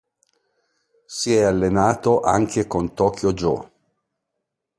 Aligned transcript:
Si 1.05 1.31
è 1.35 1.43
allenato 1.43 2.21
anche 2.21 2.65
con 2.65 2.95
Tokyo 2.95 3.33
Joe. 3.33 3.71